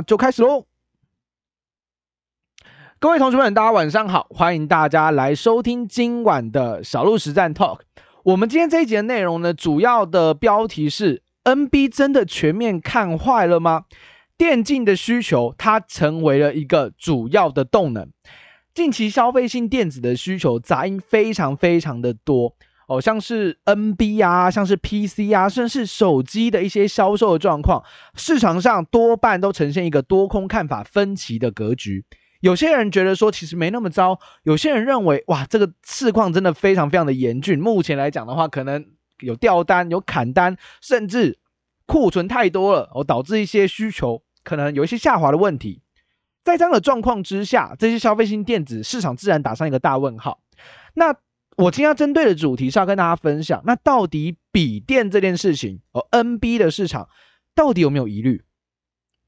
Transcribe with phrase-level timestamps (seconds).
[0.00, 0.64] 就开始喽！
[2.98, 7.80] 各位同学们，大家晚上好，欢迎大家来收听今晚的小鹿实战 Talk。
[8.22, 13.84] 我们今天这一集的内容呢，主要的标题是：NB 真的全面看坏了吗？
[14.38, 18.08] 电竞的需求它成为了一个主要的动能。
[18.72, 22.56] 近期消费性电子的需求杂音非常非常的多。
[22.88, 27.82] 哦，像是 NB 啊，像是 PC 啊，甚至手机的一些销售的状况，
[28.14, 32.04] 市场上多半都呈现一个多空看法分歧的格局。
[32.40, 37.58] 有些人觉得说其实没那么糟，有些人认为哇，这个市况真的非常非常的严峻。
[37.58, 38.84] 目前来讲的话，可能
[39.20, 41.38] 有掉单、有砍单，甚至
[41.86, 45.82] 库存太多了，哦，导致一些需求可能有一些下滑的问题。
[46.42, 50.40] 在这样的状况之下，这些消费性电子市场自然打上一个大问号。
[50.94, 51.14] 那
[51.56, 57.08] 我今天要针对的主题是要跟大家分享，那到底笔电这件事情，哦，NB 的市场
[57.54, 58.42] 到底有没有疑虑？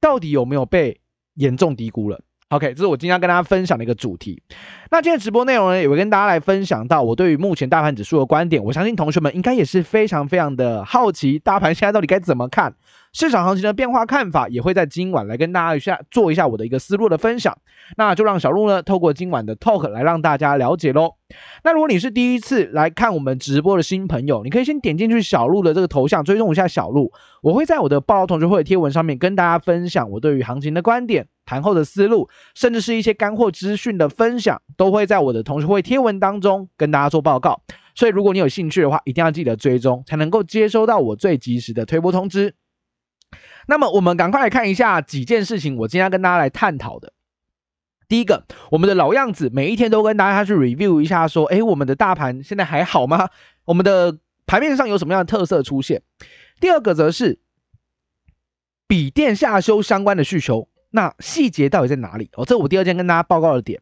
[0.01, 1.01] 到底有没有被
[1.34, 4.42] 严重低估了？OK，这是我今天要跟大家分享的一个主题。
[4.90, 8.63] 那今天直播内容呢，也会跟大家来分享到我对于目前大盘指数的观点。
[8.63, 12.74] 我相信同学们应该也是非常非常的好奇，大盘现在到底该怎么看？
[13.15, 17.57] 市场行情的变化看法，也会在今晚来跟大家一下做一下我的一个思路的分享。
[17.96, 21.15] 那就让小鹿呢，透过今晚的 talk 来让大家了解喽。
[21.62, 27.12] 那如果你是第一次来看我们直播的新朋友，你可以先点进去小鹿的这个头像，追踪一下小鹿。
[27.40, 37.60] 我会在我的报道同学会贴文上面跟大家分享我对于行情的观点、盘后的思路，甚至是一些干货资讯的分享，都会在我的同学会贴文当中跟大家做报告。
[37.95, 42.57] 所以如果你有兴趣的话，一定要记得追踪，才能够接收到我最及时的推播通知。
[43.66, 47.12] 那么我们赶快来看一下几件事情，我今天要跟大家来探讨的。
[48.07, 53.30] 第一个，我们的老样子，每一天都跟大家去 review 一下，说，诶，我们的大盘现在还好吗？
[53.65, 56.02] 我们的盘面上有什么样的特色出现？
[56.60, 57.40] 第二个则是
[58.87, 62.29] 笔电下修相关的需求，那细节到底在哪里？
[62.35, 63.80] 哦，这我第二件跟大家报告的点。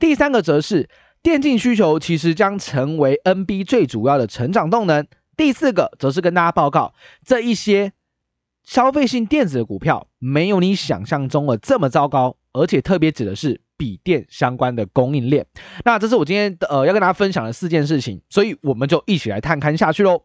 [0.00, 0.90] 第三个则是
[1.22, 5.06] 电竞需求其实将成为 NB 最主要的成长动能。
[5.36, 6.92] 第四个则是跟大家报告
[7.24, 7.92] 这一些。
[8.70, 15.44] 消费性电子的股票没有你想象中的这么糟糕，而且特别指的是笔电相关的供应链。
[15.84, 20.22] 那这是我今天呃要跟大家分享的四件事情，所以我们就一起来探勘下去喽。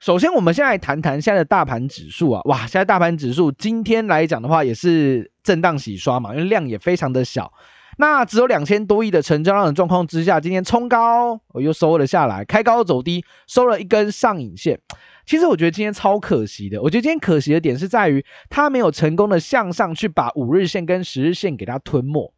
[0.00, 7.52] 首先，我们先来谈谈现在的大盘指数啊，哇，现在大盘指数今天来讲的话也是震荡洗刷嘛，因为量也非常的小，
[7.96, 14.78] 那只有两千多亿的成交量的状况之下，今天冲高，我又收了下来，开高走低，收了一根上影线。
[15.24, 16.80] 其实我觉得今天超可惜的。
[16.80, 22.32] 我觉得今天可惜的点是在于，它没有成功的向上去把五日线跟十日线给它吞没。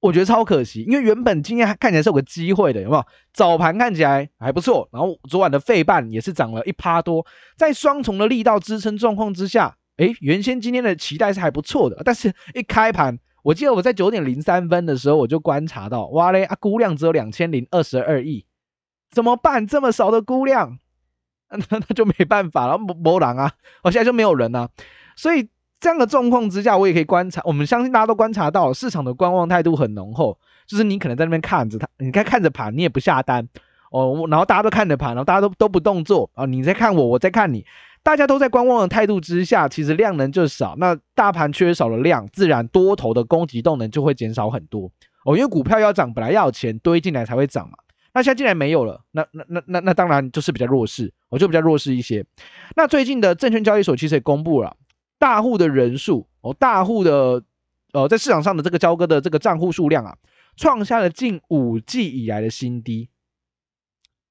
[0.00, 3.04] 我觉得超可惜，因为原本今天看起来是有个机会的，有没有？
[3.32, 7.26] 早盘看起来还不错，然后昨晚的费半也是涨了一趴多，
[7.56, 18.46] 在双重的力道支撑状况之下，诶，原先今天的期待是还不错的，但是一开盘，我记得我在九点零三分的时候我就观察到，哇嘞，啊，估量只有两千零二十二亿，
[19.10, 19.66] 怎么办？
[19.66, 20.78] 这么少的估量？
[21.50, 24.70] 那那就没办法了，没没人啊，我现在就没有人啊，
[25.14, 33.46] 所以这样的状况之下，我也可以观察，我们相信大家都观察到市场的观望态度很浓厚，就是你可能在那边看着它，你看看着盘，你也不下单
[33.92, 37.64] 哦，然后大家都看着盘，然后大家都都不动作啊，你在看我，我在看你，
[38.04, 44.92] 大家都在观望的态度之下，其实量能就少，那大盘缺少了量，自然多头的攻击动能就会减少很多
[45.24, 47.78] 哦，因为股票要涨，本来要有钱堆进来才会涨嘛。
[48.12, 52.24] 那现在既然没有了，那那那那那当然就是比较弱势，我就比较弱势一些。
[52.76, 54.76] 那最近的证券交易所其实也公布了
[55.18, 57.42] 大户的人数哦，大户的
[57.94, 60.14] 呃在市场上的这个交割的这个账户数量啊，
[60.56, 63.08] 创下了近五季以来的新低。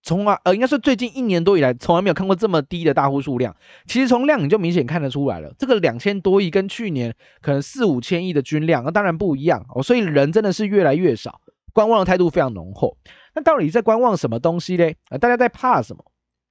[0.04, 3.56] 从啊呃应该是最近一年多以来从来没有看过这么低的大户数量。
[3.88, 11.42] 其实从量你就明显看得出来了，这个两千多亿跟去年可能四五千亿的均量那当然不一样哦，所以人真的是越来越少，
[11.74, 12.98] 观望的态度非常浓厚。
[13.34, 14.98] 那到底在观望什么东西嘞？
[15.10, 16.04] 啊，大家在怕什么？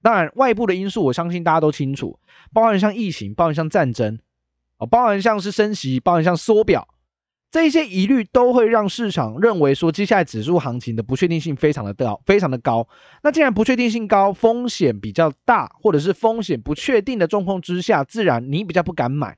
[0.03, 2.19] 当然，外部的因素我相信大家都清楚，
[2.53, 4.19] 包含像疫情，包含像战争，
[4.79, 6.89] 哦，包含像是升息，包含像缩表，
[7.53, 12.89] 这一些疑虑都会让市场认为说，接下来指数行情的不确定性非常的高，非常的高。
[13.23, 19.37] 那既然不确定性高，风险比较大，或者是风险不确定的状况之下，自然你比较不敢买。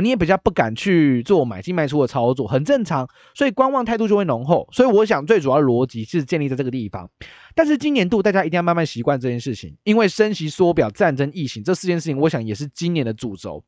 [0.00, 4.68] 你也比较不敢去做买进卖出的操作，很正常，所以观望态度就会浓厚。
[4.70, 7.10] 所以我想最主要逻辑是建立在这个地方。
[7.56, 13.64] 但是今年度大家一定要慢慢习惯这件事情，因为升息、缩表、战争、疫情这四件事情，我想也是今年的主轴。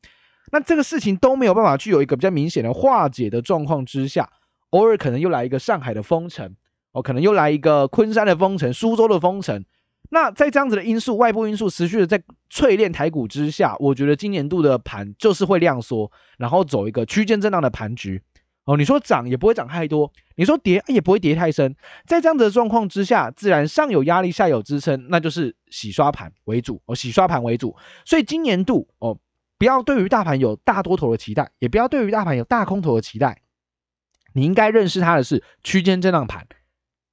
[0.51, 4.29] 那这个事情都没有办法具有一个比较明显的化解的状况之下，
[4.71, 6.55] 偶尔可能又来一个上海的封城，
[6.91, 9.63] 哦，可能又来一个昆山的封城、苏州的封城。
[10.09, 18.21] 那在这样子的因素，外部因素持续的在淬炼台股之下，我觉得今年度的盘就是会量缩，然后走一个区间震荡的盘局。
[18.65, 21.75] 哦，你说涨也不会涨太多，你说跌也不会跌太深。
[22.05, 27.75] 在这样子的状况之下，自然上有压力，下有支撑，那就是洗刷盘为主哦，洗刷盘为主。
[28.05, 29.17] 所以今年度哦，
[29.57, 33.41] 不要对于大盘有大多头的期待，也不要对于大盘有大空头的期待。
[34.33, 36.47] 你应该认识它的是区间震荡盘。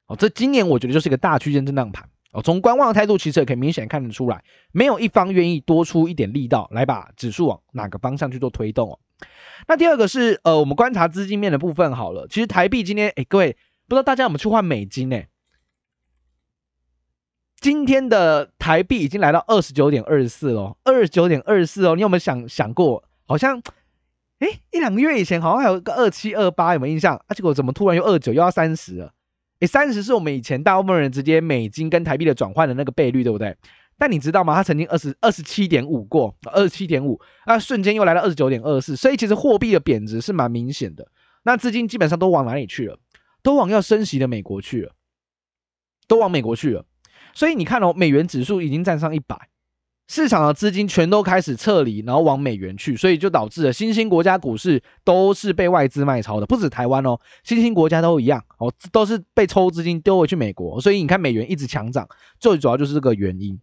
[0.07, 2.09] 哦，这今年我觉得就是一个大区间震荡盘。
[2.33, 4.43] 哦，从观望的态度，其实也可以明显看得出来，
[4.73, 8.99] 没有一方愿意多出一点力道来把指数往哪个方向去做推动哦。
[9.67, 12.27] 那第二个是呃，我们观察资金面的部分好了。
[12.29, 13.57] 其实台币今天，哎，各位
[13.89, 15.21] 不知道大家有没有去换美金呢？
[17.61, 21.95] 今天的台币已经来到二十九点二四了，二十九点二四哦。
[21.95, 23.61] 你有没有想想过，好像
[24.39, 27.15] 哎一两个月以前好像还有个二七二八，有没有印象？
[27.27, 29.13] 啊，结果怎么突然又二九又要三十了？
[29.59, 33.55] 诶，三十是我们以前大部分人直接美金跟台币的转换的那个倍率，对不对？
[33.99, 34.55] 但你知道吗？
[34.55, 41.07] 它曾经二十二十七点五过，二十七点五，那瞬间又来到二十九点二四，所以其实货币的贬值是蛮明显的。
[41.43, 42.99] 那资金基本上都往哪里去了？
[43.43, 44.95] 都往要升息的美国去了，
[46.09, 46.87] 都往美国去了。
[47.35, 49.37] 所以你看哦，美元指数已经站上一百。
[50.09, 62.09] 市场的资金全都开始撤离，然后往美元去，所以就导致了新兴国家股市都是被外资卖超的，不止台湾哦，新兴国家都一样哦，都是被抽资金丢回去美国，所以你看美元一直强涨，
[62.41, 63.61] 最主要就是这个原因。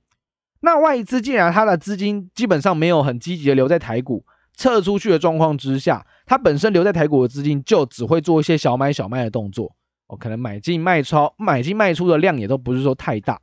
[0.62, 4.24] 那外资既然它的资金基本上没有很积极的留在台股，
[4.56, 9.75] 撤出去的状况之下，它本身留在台股的资金就只会做一些小买小卖的动作。
[10.07, 13.39] 哦，可能买进卖超，买进卖出的量也都不是说太大。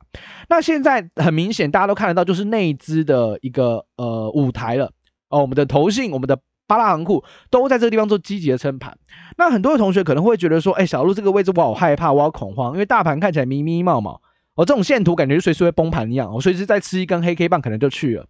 [0.49, 4.91] 那现在很明显，大家都看得到，就是内资的一个呃舞台了。
[5.29, 8.97] 哦，我们的投信，我们的巴拉行库都在这个地方做积极的撑盘。
[9.37, 14.19] 那很多的同学可能会觉得说，哎，小路这个位置我好害怕，我好恐慌，因为大盘看起来迷迷冒冒。
[14.55, 18.25] 哦，这种线图感觉随时会崩盘一样，我随时再吃一根黑 K 棒，可能就去了。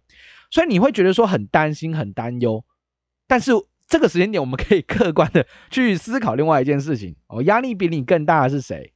[0.50, 2.62] 所以你会觉得说很担心，很担忧，
[3.26, 3.52] 但是。
[3.86, 7.42] 这个时间点，我们可以客观的去思考另外一件事情哦。
[7.42, 8.92] 压力比你更大的是谁？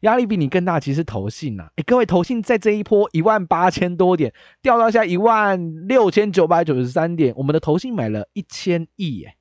[0.00, 1.68] 压力比你更大，其实投信呐。
[1.76, 4.32] 哎，各位，投信在这一波一万八千多点
[4.62, 9.34] 掉到下一万六千九百九十三点，我们的投信买了一千亿耶。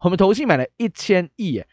[0.00, 1.68] 我们投信买了一千亿耶，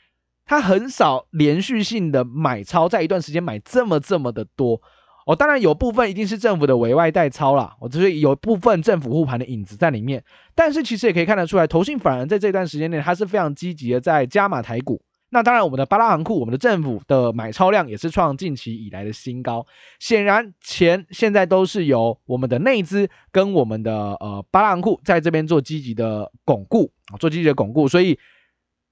[0.45, 4.81] 他很少连续性的买超，在一段时间买这么这么的多。
[5.27, 10.23] 哦，当然有部分一定是政府的委外代操啦，我只是有部分政府护盘的影子在里面，
[10.55, 15.01] 但是其实也可以看得出来，投信反而在这段时间内，它是非常积极的在加码台股。
[15.31, 19.67] 那当然，我们的八大行库，我们的政府的买超量也是创近期以来的新高。
[19.99, 28.17] 显然，钱现在都是由我们的内资跟我们的呃八大行库在这边做积极的巩固啊，做积极的巩固，所以。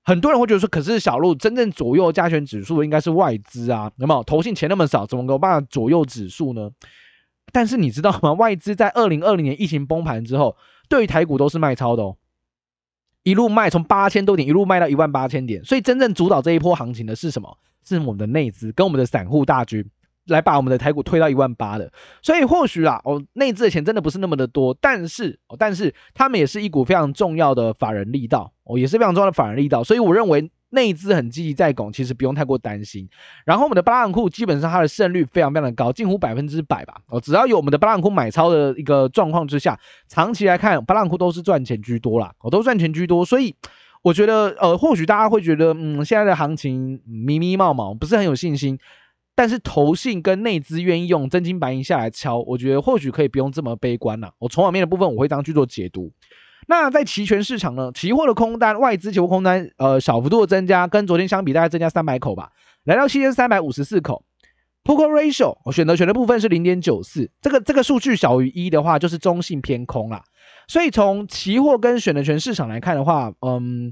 [0.06, 4.24] 很多人会觉得说，可是小路真正左右加权指数应该是外资啊，有没有？
[4.24, 6.70] 投信钱那么少，怎么有办法左右指数呢？
[7.52, 8.34] 但是你知道吗？
[8.40, 10.56] 外资在二零二零年疫情崩盘之后，
[10.88, 12.18] 对于台股都是卖超的哦，
[13.24, 17.58] 一路卖从八千多点一路卖到一万八千点，所以真正主导这一波行情的是什么？
[17.84, 19.90] 是我们的内资跟我们的散户大军。
[20.28, 21.92] 来把我们的台股推到一万八的，
[22.22, 33.08] 所以或许啊，哦，内资的钱真的不是那么的多，但是哦，但是他们也是一股非常重要的法人力道哦，也是非常重要的法人力道，所以我认为内资很积极在拱，其实不用太过担心。
[33.46, 43.56] 然后我们的八大行库基本上它的胜率非常非常的高，近乎百分之百吧哦，只要有我们的八大行库买超的一个状况之下，长期来看八大行库都是赚钱居多啦，哦，都赚钱居多，所以
[44.02, 48.78] 我觉得呃，或许大家会觉得嗯，现在的行情迷迷茫茫，不是很有信心。
[49.36, 54.32] 但是投信跟内资愿意用真金白银下来敲，我觉得或许可以不用这么悲观呐。
[54.40, 56.12] 我筹码面的部分我会这样去做解读。
[56.68, 62.52] 那在期权市场呢，期货的空单，外资期货空单，呃，小幅度的增加，跟昨天相比大概增加三百口吧，
[62.86, 64.24] 来到七千三百五十四口。
[64.84, 70.24] Put Call Ratio，我选择权的部分是零点九四，这个这个数据小于一的话，就是中性偏空啦。
[70.68, 73.92] 所以从期货跟选择权市场来看的话，嗯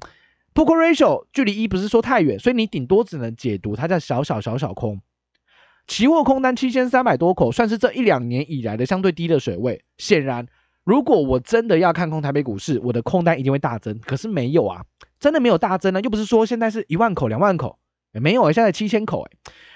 [0.54, 5.02] ，Put Call Ratio 距离一不是说太远，所以你顶多只能解读它叫小小小小空。
[5.88, 9.84] 期货空单七千三百多口，算是这一两年以来的相对低的水位。
[9.98, 10.48] 显然，
[10.84, 14.00] 如果我真的要看空台北股市，我的空单一定会大增。
[14.00, 14.84] 可是没有啊，
[15.20, 17.78] 真的没有大增呢，又不是说现在是一万口、两万口，
[18.14, 19.32] 也没有啊，现在七千口诶。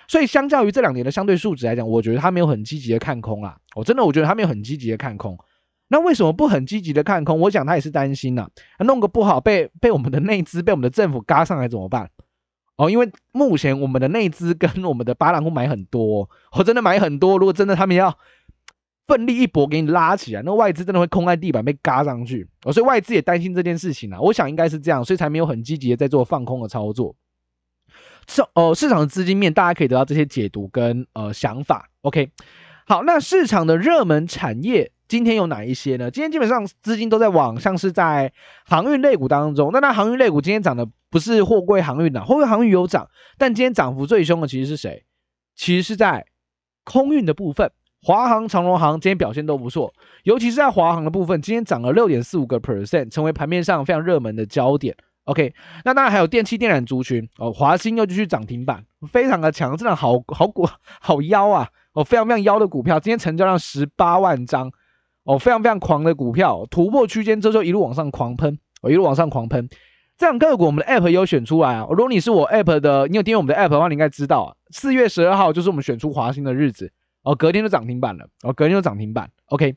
[0.07, 3.57] 所以相较于这两年的相对数值来讲，我觉得他没有很积极的看空啊。
[3.75, 5.37] 我真的我觉得他没有很积极的看空。
[5.89, 7.39] 那为什么不很积极的看空？
[7.39, 8.47] 我想他也是担心呐、
[8.77, 12.09] 啊，弄个不好被被我们的内资、被我们的政府嘎上来怎么办？
[12.77, 17.37] 哦，因为目前我们的内资跟我们的八大户买很多，我真的买很多。
[17.37, 18.17] 如果真的他们要
[19.07, 22.47] 奋力一搏给你拉起来，那外资真的会空在地板被嘎上去。
[22.63, 24.19] 哦，所以外资也担心这件事情啊。
[24.21, 27.15] 我想应该是这样，所以才没有很积极的在做放空的操作。
[28.27, 31.89] 市哦，市场的资金面大家可以得到这些解读跟呃想法。
[32.01, 32.29] OK，
[32.85, 36.11] 好，那市场的热门产业今天有哪一些呢？
[36.11, 38.31] 今天基本上资金都在往像是在
[38.65, 39.69] 航运类股当中。
[39.71, 45.05] 那那航运类股今天涨的不是货柜航运啊，货柜航运有涨，但今天涨幅最凶的其实是谁？
[45.55, 46.25] 其实是在
[46.83, 47.71] 空运的部分，
[48.01, 54.95] 华航、长荣航今天表现都不错，尤其是在华航的部分，今天涨了六点四五个 percent，成为盘面上非常热门的焦点。
[55.23, 60.65] OK，那当然还有电气电缆族群哦，华兴又继续涨停板，非常的强，真的好好股
[61.01, 61.67] 好妖啊！
[61.91, 64.71] 哦，非常非常妖的股票，今天成交量十八万张
[65.27, 69.67] 哦，非常非常狂的股票，突破区间之后一路往上狂喷，哦，一路往上狂喷。
[70.17, 76.91] 这样个股我们的 App 也有选出来啊，如果你是我 App 的，你有订阅我们的 App 的话，你应该知道啊，四月十二号就是我们选出华兴的日子
[77.23, 79.29] 哦，隔天就涨停板了哦，隔天就涨停板。
[79.47, 79.75] OK。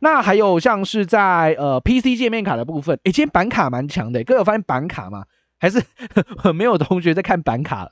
[0.00, 5.24] 那还有像是在呃 PC 界面卡的部分，诶，今天板卡蛮强的，各位有发现板卡吗？
[5.58, 5.82] 还是
[6.36, 7.88] 呵 没有同学在看板卡？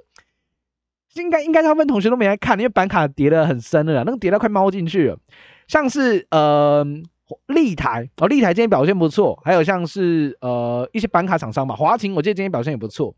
[1.15, 5.19] 应该应该大部分同学都没来看，因为板卡跌得很深了，那个跌到快猫进去了。
[5.69, 6.87] 像是呃
[7.49, 13.15] 立台哦，立台今天表现不错，还有像是呃一些板卡厂商吧，华擎我记得今天表现也不错。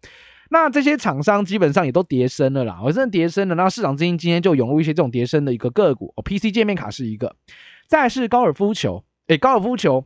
[0.51, 7.37] 那这些厂商基本上也都跌升了啦，我真的跌升了，那市场资金今天就涌入一些这种跌升的一个个股哦，PC 界面卡是一个。
[7.87, 10.05] 再是高尔夫球，诶、高尔夫球，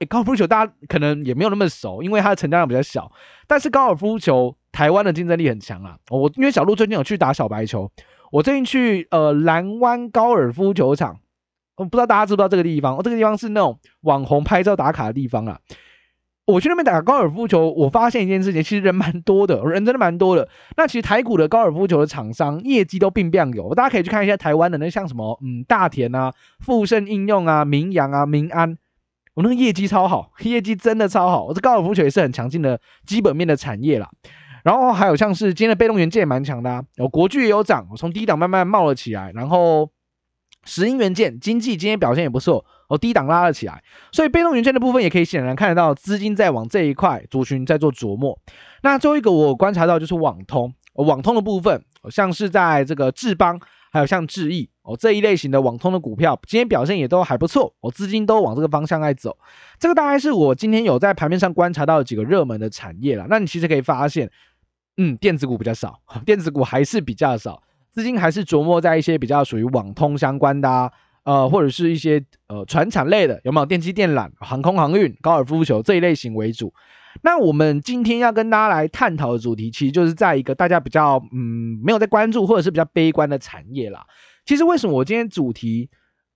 [0.00, 3.10] 诶、高尔夫球大家可能也没有那么熟，因为它的成交量比较小。
[3.46, 5.98] 但是高尔夫球台湾的竞争力很强啊！
[6.10, 7.90] 我因为小鹿最近有去打小白球，
[8.30, 11.18] 我最近去呃蓝湾高尔夫球场，
[11.76, 12.96] 我不知道大家知不知道这个地方？
[12.96, 15.58] 哦，这个地方是那种网红拍照打卡的地方啊。
[16.46, 20.48] 我去那边打高尔夫球，我发现一件事情，其实人蛮多的，人真的蛮多的。
[20.76, 28.78] 那其实台股的高尔夫球的厂商业绩都并不样有，大家可以去看一下台湾的那像什么，嗯，大田啊、富盛应用啊、明阳啊、民安，
[29.34, 31.46] 我那个业绩超好，业绩真的超好。
[31.46, 34.08] 我这高尔夫球也是很强劲的基本面的产业啦。
[34.62, 39.90] 然后还有像是今天的被动元件也蛮强的，啊，有国巨也有涨，我从低档慢慢冒了起来，然后。
[40.66, 43.82] 石英元件、经济今天表现也不错，哦，低档拉了起来，
[44.12, 48.38] 所以被动元件的部分也可以显然看得到资金在往这一块族群在做琢磨。
[48.82, 53.58] 那最后一个我观察到就是网通，网通的部分，像是在这个智邦，
[53.92, 59.38] 还有像智易哦这一类型的网通的股票，今天表现也都还不错，哦，资金都往这个方向在走。
[59.78, 63.26] 这个大概是我今天有在盘面上观察到几个热门的产业了。
[63.28, 64.30] 那你其实可以发现，
[64.96, 67.62] 嗯，电子股比较少， 电子股还是比较少。
[67.96, 70.92] 资金还是琢磨在一些比较属于网通相关的啊，
[71.24, 76.74] 呃，或者是一些呃船产类的，有没有电机电缆、航空航运、高尔夫球这一类型为主？
[77.22, 84.04] 那我们今天要跟大家来探讨的主题，其实就是在一个大家比较嗯没有在关注或者是比较悲观的产业啦。
[84.44, 85.88] 其实为什么我今天主题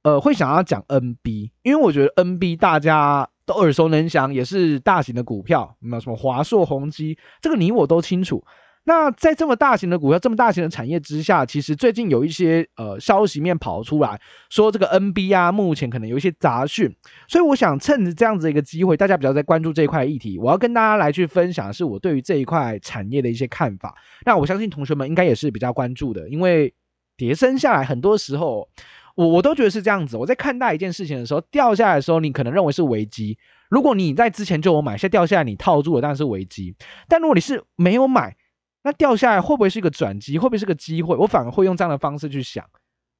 [0.03, 1.51] 呃会想要讲 NB？
[1.63, 8.43] 因为我觉得 NB 大家都耳熟能详，也是大型的股票，没有什么华硕、宏碁，这个你我都清楚。
[8.91, 16.93] 那在这么大型的股票、这么大型的产业之下，其实最近有一些呃消息面跑出来说，这个 NB 啊，目前可能有一些杂讯，
[17.29, 23.95] 所以我想趁着这样子一个机会，大家比较在关注这一块议题，我要跟大家来去分享的是我对于这一块产业的一些看法。
[24.27, 26.75] 那我相信同学们应该也是比较关注的，因为
[27.17, 28.69] 跌升下来，很多时候
[29.15, 30.17] 我我都觉得是这样子。
[30.17, 33.37] 我在看待一件事情的时候，掉下来的时候，你可能认为是危机；
[33.71, 36.75] 如果你在之前就有买，现在掉下来你套住了，当然是危机。
[37.07, 38.35] 但如果你是没有买，
[38.83, 40.39] 那掉下来会不会是一个转机？
[40.39, 41.17] 会不会是个机会？
[41.17, 42.65] 我反而会用这样的方式去想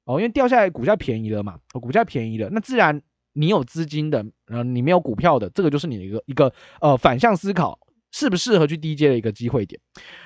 [0.05, 3.01] 哦，因为掉下来股价便宜了嘛，哦，股价便宜了，那自然
[3.33, 7.79] 你有资金的，呃，你没有股票的，这个就是你的一个一个呃反向思考，
[8.11, 9.79] 适不适合去低接的一个机会点。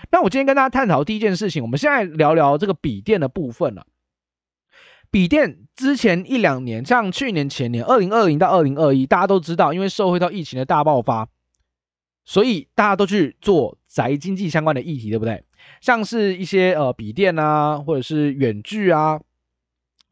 [0.09, 3.85] 那我今天跟大家探讨第一件事情，我们现在聊聊这个笔电的部分了。
[5.11, 11.27] 笔电之前一两年，像去年前年，二零二零到二零二一，大家都知道，因为受惠到疫情的大爆发。
[12.25, 15.43] 所以大家都去做宅经济相关的议题，对不对？
[15.79, 19.21] 像是一些呃笔电啊，或者是远距啊，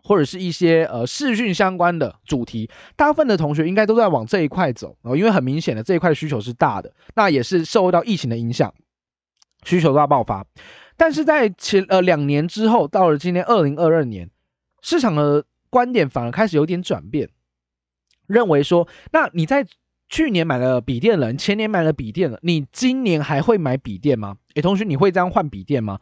[0.04, 8.74] 或者是一些呃视讯相关的主题，大部分的同学应该都在往这一块走哦，因为很明显的这一块需求是大的，那也是受到疫情的影响，
[9.64, 10.46] 需求大爆发。
[10.96, 14.30] 但是在前呃两年之后，到了今年二零二二年，
[14.82, 17.30] 市场的观点反而开始有点转变，
[18.28, 19.66] 认为说，那你在。
[20.14, 24.36] 去年买了笔电了，前年买了笔电了，你今年还会买笔电吗？
[24.54, 26.00] 诶，同学，你会这样换笔电吗？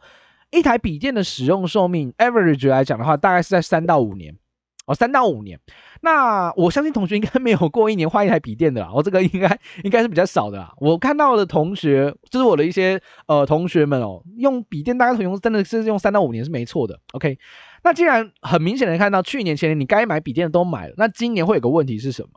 [0.50, 4.36] 一台笔电的使用寿命，average 来讲的话，大概是在三到五年
[4.84, 5.58] 哦，三到五年。
[6.02, 10.74] 那我相信同学应该没有过一年换一台笔电的啦，我、哦、这个应该应该是比较少的啦。
[10.76, 17.00] 我看到的同学，就是我的一些呃同学们哦，用笔电大概用真的是用三到五年是没错的。
[17.14, 17.38] OK，
[17.82, 22.28] 那既然很明显的看到去年前年你该买笔电的都买了，那今年会有个问题是什么？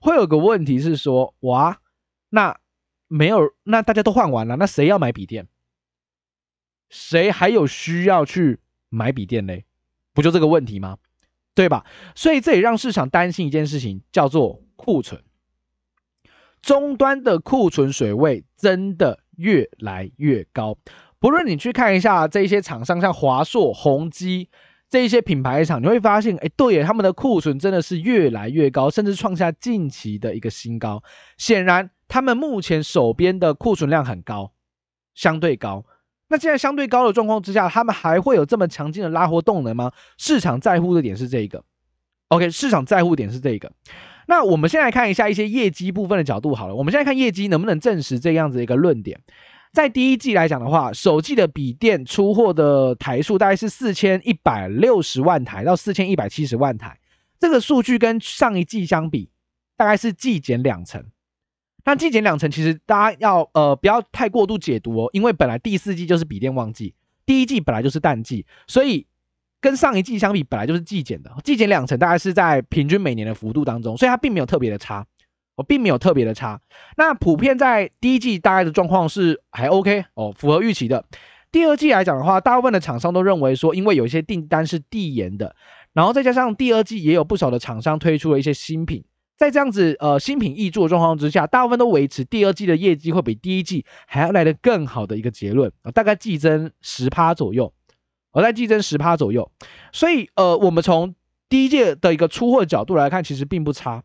[0.00, 1.80] 会有个问题是说，哇，
[2.30, 2.58] 那
[3.06, 5.48] 没有，那大家都换完了，那谁要买笔电？
[6.90, 9.64] 谁还有需要去买笔电嘞？
[10.14, 10.98] 不就这个问题吗？
[11.54, 11.84] 对吧？
[12.14, 15.22] 所以这也让市场担心一件事情，叫做库存。
[16.62, 20.76] 终端的库存水位真的越来越高。
[21.18, 24.50] 不论你去看一下这些厂商，像华硕、宏基
[24.90, 31.02] 这一些品牌厂，你会发现，哎，对耶，他们的库存真的是越来越高，甚至创下近期的一个新高。
[31.36, 34.52] 显然，他们目前手边的库存量很高，
[35.14, 35.84] 相对高。
[36.28, 39.92] 那既然相对高的状况之下，他们还会有这么强劲的拉货动能吗？
[40.16, 41.64] 市场在乎的点是这个。
[42.28, 43.72] OK，市场在乎点是这个。
[44.26, 46.74] 那我们先来看一下一些业绩部分的角度好了。
[46.74, 49.20] 我们现在看业绩能不能证实这样子一个论点。
[49.78, 56.98] 在第一季来讲的话，首季的笔电出货的台数大概是四千一百六十万台到四千一百七十万台，
[57.38, 59.30] 这个数据跟上一季相比，
[59.76, 61.04] 大概是季减两成。
[61.84, 66.92] 那季减两成，其实大家要呃不要太过度解读哦，因为本来第四季就是笔电旺季，
[67.24, 69.06] 第一季本来就是淡季，所以
[69.60, 75.06] 跟上一季相比，本来就是季减的，季减两成大概是在平均每年的幅度当中，所以它并没有特别的差。
[75.58, 76.60] 我并没有特别的差，
[76.96, 81.04] 那普遍在第一季大概的状况是还 OK 哦，符合预期的。
[81.50, 85.56] 第二季来讲的话，大部分的厂商都认为说，因为有一些订单是递延的，
[85.92, 89.04] 然后再加上第二季也有不少的厂商推出了一些新品，
[89.36, 97.72] 在这样子呃新品易做状况之下，大部分都维持第二季的业绩会比第一季还要来得更好的一个结论啊，大概季增十趴左右，
[98.30, 99.50] 我在季增十趴左右，
[99.90, 101.16] 所以呃我们从
[101.48, 104.04] 第一季的一个出货角度来看，其实并不差。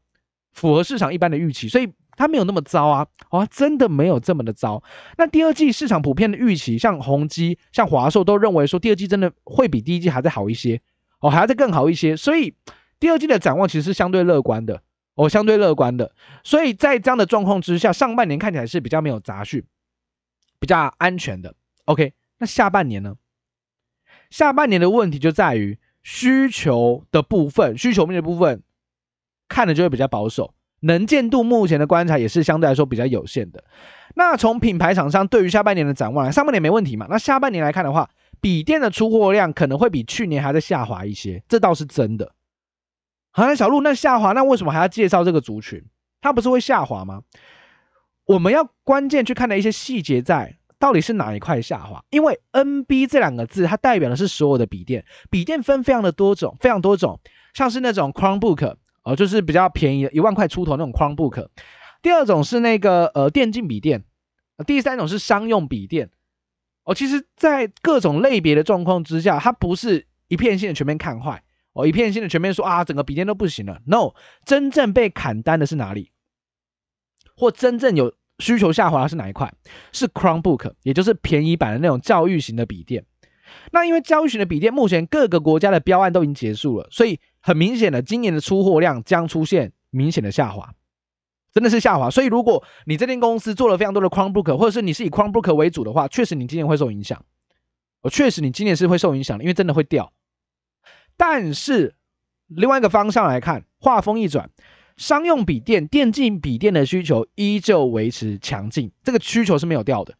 [0.54, 4.82] 符合市场一般的预期，所以它没有那么糟啊，哦，真的没有这么的糟。
[5.18, 10.80] 那第二季市场普遍的预期，像宏基、像华硕都认为说第二季真的会比第一季还在好一些，
[11.20, 12.16] 哦，还要再更好一些。
[12.16, 12.56] 所以
[13.00, 14.82] 第二季的展望其实是相对乐观的，
[15.16, 16.14] 哦，相对乐观的。
[16.44, 19.64] 所以在这样的状况之下，上半年看起来是比较没有杂讯，
[20.60, 21.56] 比较安全的。
[21.86, 23.16] OK，那下半年呢？
[24.30, 28.62] 下半年的问题就在于需求的部分，需求面的部分。
[29.54, 33.64] 看的就会比较保守，能见度目前的观察也是相对来说比较有限的。
[34.16, 37.06] 那从品牌厂商对于下半年的展望，上半年没问题嘛？
[37.10, 38.10] 那下半年来看的话，
[38.42, 42.34] 笔电的出货量可能会比去年还在下滑一些，这倒是真的。
[43.32, 45.84] 好，那小路，那下滑，那为什么还要介绍这个族群？
[46.22, 47.22] 它不是会下滑吗？
[48.26, 52.04] 我们要关键去看的一些细节在到底是哪一块下滑？
[52.10, 57.20] 因为 NB 这两个字，它代表的是所有的笔电，笔电分非常的多种，非常多种，
[57.54, 58.76] 像是那种 Chromebook。
[59.04, 61.48] 哦，就是比较便宜的，一万块出头那种 Chromebook。
[62.02, 64.04] 第二种是那个呃电竞笔电，
[64.66, 66.10] 第三种是商用笔电。
[66.86, 73.82] 哦，其实，在各种类别的状况之下，它不是一片性的全面看坏，哦，一片性的全面说啊，整个笔电都不行了。
[73.86, 74.12] No，
[74.46, 76.12] 真正被砍单的是哪里？
[77.38, 79.54] 或真正有需求下滑的是哪一块？
[79.94, 83.06] 是 Chromebook，也就是便宜版的那种教育型的笔电。
[83.72, 87.20] 那因为教育型的笔电，目前各个国家的标案都已经结束了，所以。
[87.46, 90.74] 很明显的，今年的出货量将出现明显的下滑，
[91.52, 92.10] 真的是下滑。
[92.10, 97.22] 所以，如果你这间公司做了非常多的 Chromebook，或者是你是以 Chromebook 为主的话，确实你今年会受影响。
[98.00, 100.14] 哦，确实你今年是会受影响的，因为真的会掉。
[101.18, 101.96] 但是，
[102.48, 104.50] 另外一个方向来看，话锋一转，
[104.96, 110.16] 商用笔电、电竞笔电的需求依旧维持强劲，这个需求是没有掉的，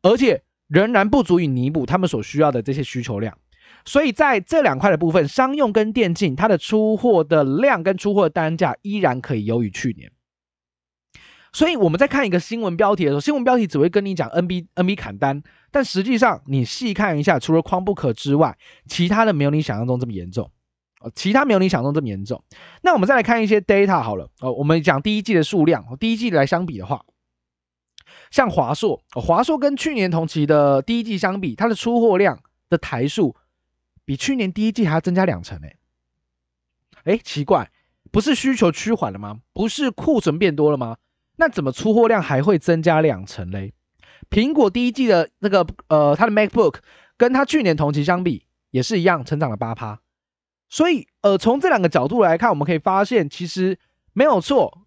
[0.00, 3.36] 而且仍然不足以弥补他们所需要的这些需求量。
[3.84, 10.10] 所以在这两块的部分，商用跟电竞，它的出货的量跟出货单价依然可以优于去年。
[11.52, 20.50] 所以我们在看一个新闻标题的时候，新闻标题只会跟你讲 NB NB 砍单，但实际上你细看一下，除了框不可之外，其他的没有你想象中这么严重。
[21.00, 22.42] 哦，其他没有你想象中这么严重。
[22.82, 24.28] 那我们再来看一些 data 好了。
[24.40, 27.04] 哦，我们讲第一季的数量，第一季来相比的话，
[28.36, 33.34] 像华硕，华硕跟去年同期的第一季相比，它的出货量的台数。
[34.04, 35.78] 比去年第一季还要增加两成诶，
[37.04, 37.70] 诶，奇怪，
[38.12, 39.38] 不是需求趋缓了吗？
[39.54, 40.98] 不是库存变多了吗？
[41.36, 43.72] 那怎么出货量还会增加两成嘞？
[44.28, 46.80] 苹果第一季的那个呃，它的 MacBook
[47.16, 50.02] 跟它去年同期相比也是一样，成长了八趴。
[50.68, 53.78] 所以呃，从这两个角度来看，我们可以发现其实
[54.12, 54.85] 没有错，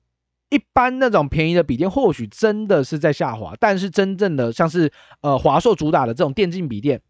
[0.50, 7.02] 一般那种便宜的笔电或许真的是在下滑，但是真正的像是呃华硕主打的这种电竞笔电，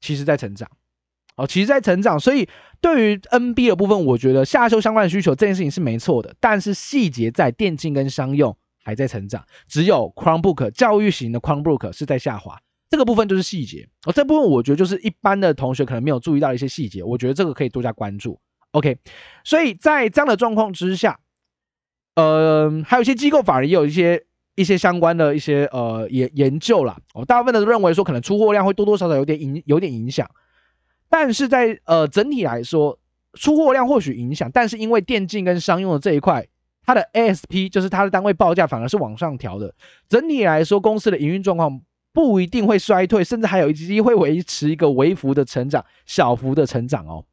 [0.00, 0.68] 其实在成长。
[1.36, 2.46] 哦，其实在成长，所以
[2.82, 6.34] 对于 NB 的部分，我觉得下修相关的需求这件事情是没错的。
[6.38, 13.88] 但是细节在电竞跟商用还在成长，只有 Chromebook 教育型的 Chromebook 是在下滑，这个部分就是细节。
[14.04, 18.38] 哦，这部分我觉得就是一般的同学可能没有注意到一些细节，我觉得这个可以多加关注。
[18.72, 18.98] OK，
[19.42, 21.18] 所以在这样的状况之下，
[22.14, 24.24] 呃，还有一些机构反而也有一些
[24.56, 26.98] 一些相关的一些呃研研究啦。
[27.14, 30.28] 哦，大部分的都认为说可能出货量会多多少少有点影有点影响。
[31.08, 32.98] 但是在呃整体来说，
[33.34, 36.46] 出货量或许影响，但是因为电竞跟商用的这一块，
[36.84, 39.74] 它的 ASP 就是它的单位报价反而是往上调的。
[40.08, 41.80] 整体来说，公司的营运状况
[42.12, 47.24] 不一定会衰退，甚至还有机会维持一个微幅的成长，小幅的成长哦。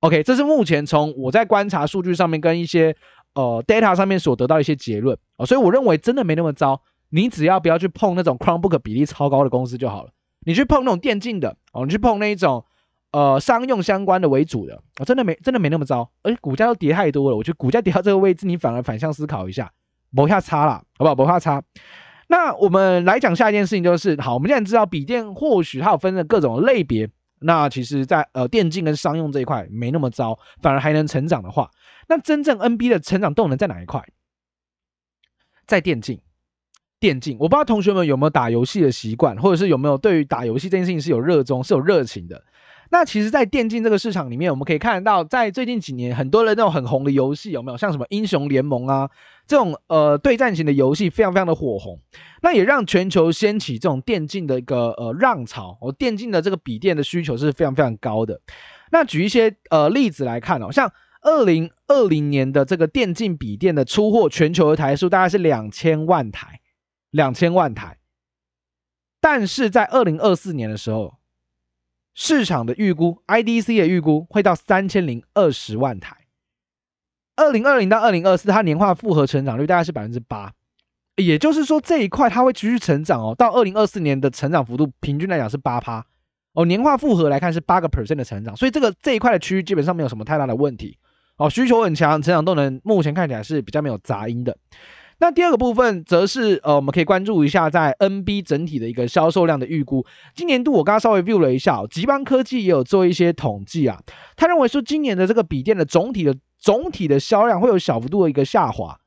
[0.00, 2.96] OK，这是目前从我在观察数据上面跟一些
[3.34, 6.80] 呃 data 上面所得到一些结论哦，所以我认为真的没那么糟。
[7.10, 10.10] 你只要不要去碰那种 Chromebook 比例超高的公司就好了，
[10.44, 12.64] 你去碰那种电竞的哦，你去碰那一种。
[13.14, 17.36] 呃，商用相关的为主的，哦、真的没真的没那么糟，而且股价都跌太多了。
[17.36, 19.70] 我觉得股价跌到这个位置，你反而反向思考一下，
[20.16, 21.14] 不下差了，好不好？
[21.14, 21.62] 不下差。
[22.28, 27.06] 那我们来讲下一件事情，就是好，我们现在知道笔电或许它有分的各种类别，
[27.42, 31.70] 那其实在呃电竞跟商用这一块没那么糟，反而还能成长的话，
[32.08, 34.04] 那真正 NB 的成长动能在哪一块？
[35.66, 36.20] 在电竞，
[36.98, 42.44] 电竞，我不知道同学们有没有打游戏的习惯，或者是有没有对于打游戏这件事情是有热衷、是有热情的。
[42.92, 47.78] 那其实，在电竞这个市场里面，我们可以看得到，在最近几年，很多人那种很红的游戏有没有？
[47.78, 49.08] 像什么英雄联盟啊，
[49.46, 51.98] 这种呃对战型的游戏非常非常的火红。
[52.42, 55.78] 那也让全球掀起这种电竞的一个呃浪潮。
[55.80, 58.38] 哦，电竞的这个笔电的需求是非常非常高的。
[58.90, 66.60] 那举一些呃例子来看哦，像二零二零年的这个电竞笔电的出货，全球的台数大概是两千万台，
[67.10, 67.96] 两千万台。
[69.18, 71.14] 但是在二零二四年的时候，
[72.14, 76.16] 市场的预估，IDC 的预估会到三千零二十万台。
[77.34, 80.52] 二零二零到二零二四，它年化复合成长率大概是百分之八，
[81.16, 83.34] 也就是说这一块它会持续成长哦。
[83.34, 86.04] 到二零二四年的成长幅度，平均来讲是八趴
[86.52, 90.98] 哦，年化复合来看是八个 percent 的成长，所以这个这一块的区域基本上没有什么太大的问题
[91.38, 94.58] 哦，需求很强，成长动能目前看起来是比较没有杂音的。
[95.22, 100.04] 那第二个部分则是呃，我们可以关注一下在 NB 整体的一个销售量的预估。
[100.34, 104.02] 今年度我刚刚稍微 view 了一下，集邦科技也有做一些统计啊，
[104.34, 108.98] 他认为说今年的这个笔电的总体的总体的销量会有小幅度的一个下滑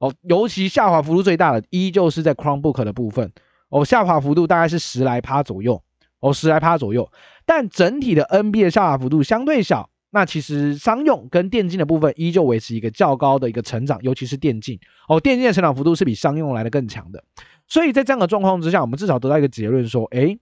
[0.00, 3.30] 哦，尤其下滑幅度最大的依旧是在 Chromebook 的部分
[3.68, 5.80] 哦，下滑幅度大概是十来趴左右
[6.18, 7.08] 哦，十来趴左右，
[7.46, 9.88] 但整体的 NB 的下滑幅度相对小。
[10.10, 17.22] 那其实商用跟电竞的部分依旧维持一个较高的一个成长，尤其是电竞哦，电竞的成长幅度是比商用来的更强的。
[17.68, 20.38] 所以在这样的状况之下，我们至少得到一个结论说，诶，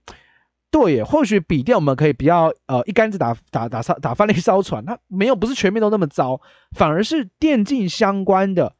[0.71, 8.75] 对耶，或许笔电我们可以比较呃一竿子打打打打翻了一艘船，它没有不是全面都那么糟，反而是电竞相关的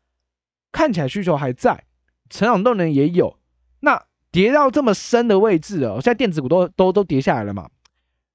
[0.72, 1.84] 看起来需求还在，
[2.32, 3.38] 成长动能也有。
[3.82, 7.70] 那跌到这么深的位置哦，现在电子股都都都跌下来了嘛，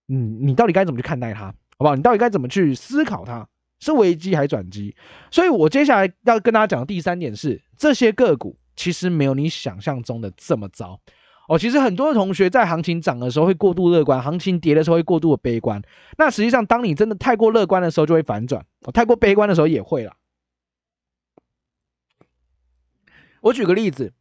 [0.09, 1.53] 嗯，你到底该怎么去看待它？
[1.79, 1.97] 好不好？
[1.97, 3.47] 你到底该怎么去思考它？
[3.81, 4.97] 是危机还是转机？
[5.31, 10.99] 所以我接下来要跟大家讲的第三点是，这些个股其实没有你想象中的这么糟
[11.49, 11.59] 哦。
[11.59, 15.83] 其实很多的同学在行情涨的时候会过度乐观，行情跌的时候会过度的悲观。
[16.17, 20.17] 那实际上，当你真的太过乐观的时候，就会反转；哦，太过悲观的时候也会了。
[23.43, 24.15] 我举个例子。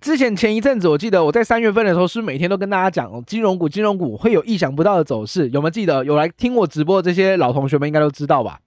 [0.00, 6.04] 之前前一阵子，我记得我在三月份的时候，是每天都跟大家讲哦，金融股，金融股会有意想不到的走势，有没有记得？
[6.04, 8.60] 有来听我直播的这些老同学们应该都知道吧？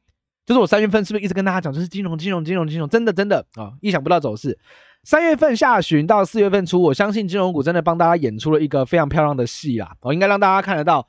[0.45, 4.59] 就是我三月份是不是一直跟大家讲，就是金融，金融，金融，金融，真的，真的啊，意想不到走势。
[5.03, 11.07] 三月份下旬到四月份初，我相信金融股真的帮大家演出了一个非常漂亮的戏啦，我应该让大家看得到，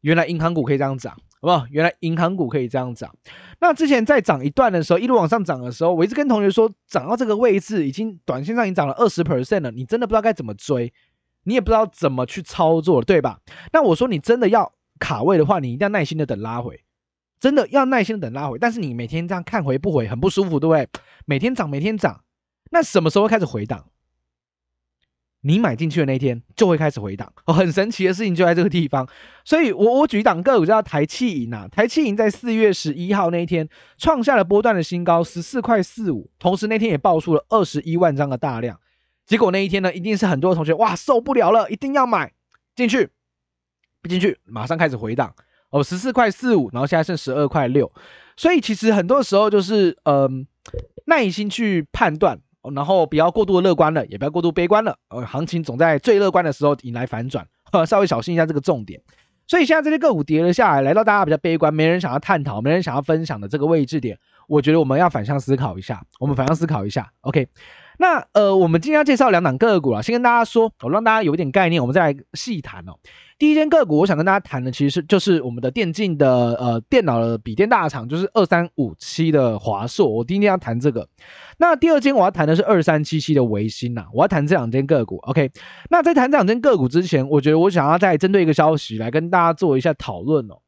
[0.00, 1.12] 原来银行股可以这样涨。
[1.38, 1.66] 好不好？
[1.70, 3.14] 原来银行股可以这样涨。
[3.58, 10.92] 那之前在涨一段的时候，一路往上涨的时候，我一直跟同学说，涨到这个位置，已经短线上已经涨了二十 percent 了，你真的不知道该怎么追，
[11.44, 13.40] 你也不知道怎么去操作，对吧？
[13.72, 16.84] 那我说你真的要卡位的话，你一定要耐心的等拉回，
[17.40, 18.58] 真的要耐心的等拉回。
[18.58, 20.88] 但是你每天这样看回不回，很不舒服，对不对？
[21.24, 22.22] 每天涨，每天涨，
[22.70, 23.86] 那什么时候开始回档？
[25.46, 29.08] 你买进去的那一天就会开始回档，哦，很神奇的事情就在这个地方。
[29.44, 38.80] 所以我我举一档个股叫台企银啊，台企银在四月十一号那一天创下了波段的新高，十四块四五，同时那天也爆出了二十一万张的大量。
[39.24, 42.32] 结果那一天呢，一定是很多同学哇受不了了，一定要买
[42.74, 43.08] 进去，
[44.02, 45.32] 不进去马上开始回档
[45.70, 47.92] 哦，十四块四五，然后现在剩十二块六。
[48.36, 50.48] 所以其实很多时候就是嗯、
[51.06, 52.40] 耐心去判断。
[52.74, 54.96] 然后不要过度的乐观了，也不要过度悲观了。
[55.08, 57.46] 呃，行情总在最乐观的时候引来反转，
[57.86, 59.00] 稍微小心一下这个重点。
[59.46, 66.02] 所以现在这些个股跌了下来，来到大家比较悲观，没人想要探讨，没人想要分享的这个位置点，我觉得我们要反向思考一下。
[66.18, 67.46] 我们反向思考一下，OK。
[67.98, 72.94] 那呃，我们今天要介绍两档个股啊，先跟大家说，我让大家有一点概念，我们再来细谈哦。
[73.38, 80.08] 第一间个股，我想跟大家谈的，其实是就是我们的电竞的呃电脑的笔电大厂，就是二三五七的华硕。
[80.08, 81.06] 我第一天要谈这个。
[81.58, 85.18] 那第二间我要谈的是二三七七的维新呐，我要谈这两间个股。
[85.18, 85.50] OK。
[85.90, 90.58] 那在谈这两间个股之前，我觉得我想要再针对一个消息来跟大家做一下讨论哦。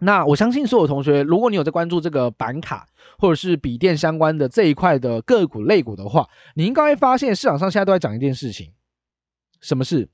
[0.00, 2.86] 那我相信所有同学，如果你有在关注这个板卡
[3.18, 8.70] 或者是笔电相关的这一块的个股类股的话，你应该会发现市场上现在都在讲一件事情，
[9.62, 10.10] 什么事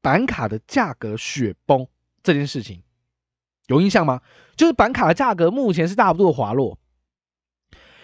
[0.00, 1.86] 板卡的价格雪崩
[2.22, 2.82] 这件事情，
[3.66, 4.20] 有印象吗？
[4.56, 6.78] 就是板卡的价格目前是大幅度滑落。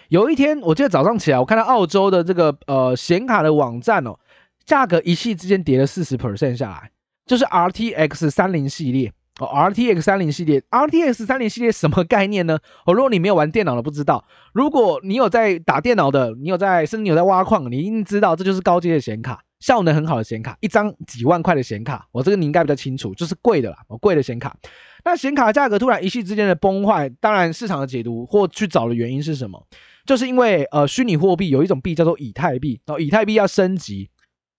[0.09, 4.19] 有一天，我记得早上起来，我看到澳洲的这个呃显卡的网站哦，
[4.65, 6.91] 价格一气之间跌了四十 percent 下来，
[7.25, 9.11] 就是 RTX 三零系列。
[9.37, 12.57] 哦，RTX 三零系列，RTX 三零系列什么概念呢？
[12.85, 24.55] 哦，如果你没有玩电脑的，不知道；如果你有在打电脑的，你有在，甚至你有在挖矿，你一定知道，这就是高阶的显卡，效能很好的显卡，一张几万块的显卡，我、这个你应该比较清楚，就是贵的啦，哦，贵的显卡。
[25.03, 29.65] 那显卡价格突然一夕之间的崩坏，当然市场的解读或去找的原因是什么？
[30.05, 34.11] 就是因为呃，虚拟货币有一种币叫做以太币，然后以太币要升级，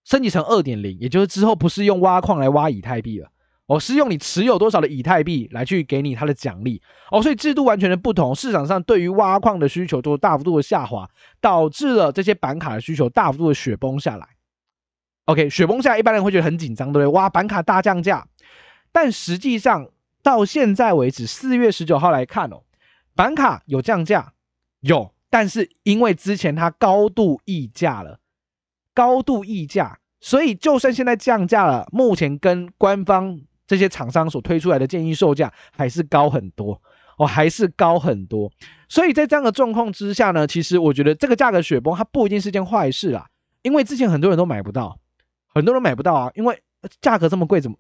[0.05, 3.29] 升级成二点零，也就是之后不是用挖矿来挖以太币了。
[3.67, 11.09] 哦，是用你持有多少的以太币来去给你它的奖励哦，所以制度完全的不同，市场上对于挖矿的需求都大幅度的下滑，
[11.41, 14.36] 导致了这些板卡的需求大幅度的雪崩下来。
[15.27, 17.15] OK，雪崩下，一般人会觉得很紧张，对不对？
[17.15, 18.27] 哇，板卡大降价，
[18.91, 19.91] 但实际上
[20.23, 22.63] 到现在为止，四月十九号来看哦，
[23.15, 24.33] 板卡有降价，
[24.81, 28.19] 有，但是因为之前它高度溢价了，
[28.95, 33.41] 高度溢价，所以就算现在降价了，目前跟官方。
[33.69, 36.81] 这些厂商所推出来的建议售价还是高很多
[37.19, 38.49] 哦，还是高很多。
[38.89, 43.27] 所以在这样的状况之下呢，其实我觉得这个价格雪崩它不一定是件坏事啊，
[43.63, 45.01] 因为之前很多人都买不到，
[45.57, 46.61] 很多人买不到啊，因为
[47.01, 47.77] 价格这么贵，怎么？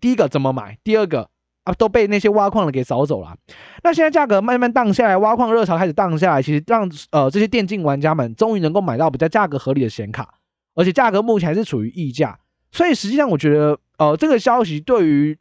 [0.00, 0.78] 第一个怎么买？
[0.82, 1.28] 第二个
[1.64, 3.36] 啊都被那些挖矿的给扫走了。
[3.84, 10.38] 那现在价格慢慢荡下来，挖矿热潮开始荡下来，其实让呃这些电竞玩家们终于能够买到比较价格合理的显卡，
[10.74, 12.38] 而且价格目前还是处于溢价。
[12.70, 13.78] 所以实际上我觉得。
[13.98, 15.38] 呃，这个消息对于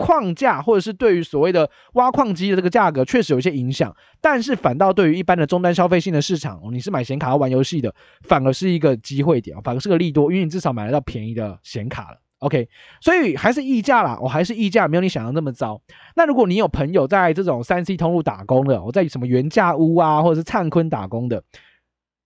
[0.00, 12.16] 矿价或者是对于所谓的挖矿机的这个价格确实有一些影响，但是反倒对于一般的终端消费性的市场，你是买显卡要玩游戏的，反而是一个机会点，反而是个利多，因为你至少买得到便宜的显卡了。
[12.38, 12.66] OK，
[13.02, 15.82] 所以还是溢价啦，我、还是溢价，没有你想的那么糟。
[16.16, 21.44] 那如果你有朋友在这种三 C 通路打工的，我在什么原价屋啊，或者是灿坤打工的，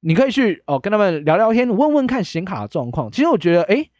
[0.00, 3.10] 你可以去哦跟他们聊聊天，问问看显卡的状况。
[3.10, 3.90] 其实我觉得，诶。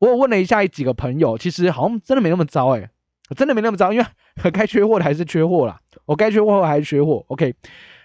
[0.00, 2.88] 我问了一下几个朋友，其实好像真的没那么糟哎，
[3.36, 4.06] 真的没那么糟，因为
[4.52, 7.24] 该缺货的还是缺货啦，我该缺货还是缺货。
[7.28, 7.54] OK，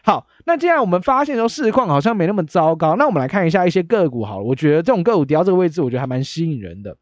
[0.03, 4.43] 好，那既然我们发现说市况好像没那么糟糕，那我们来看一下一些个股好了。
[4.43, 6.97] 我觉得这种个股跌到这个位置，我觉得还蛮吸引人的。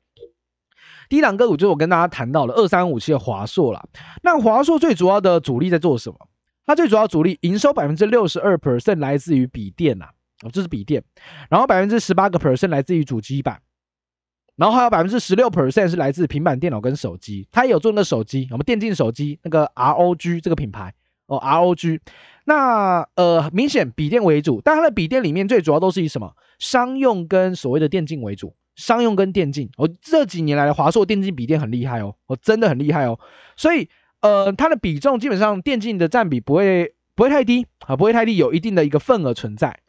[1.09, 3.83] 第一档个股就是我跟大家谈到了二三五七的华硕啦。
[4.23, 6.15] 那华硕最主要的主力在做什么？
[6.65, 10.05] 它最主要主力营收百分之六十二 percent 来自于笔电呐，
[10.43, 11.03] 哦，这是笔电，
[11.49, 13.59] 然后百分之十八个 percent 来自于主机板。
[14.57, 20.93] 然后还有百分之十六 percent 是来自平板电脑跟手机，它也有做那个手机，我们电竞手机那个 ROG 这个品牌
[21.27, 21.99] 哦，ROG。
[22.45, 29.69] 那呃，明显笔电为主，但它的笔电里面最主要都是以什么商用跟所谓的电竞为主，商用跟电竞。
[29.77, 33.17] 哦，这几年来的华硕电竞笔电很厉害哦，哦，真的很厉害哦。
[33.55, 33.87] 所以
[34.21, 39.79] 呃，它的比重基本上电竞的占比不会不会太低啊，不会太低，有一定的一个份额存在。